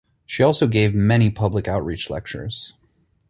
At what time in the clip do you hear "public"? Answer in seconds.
1.29-1.67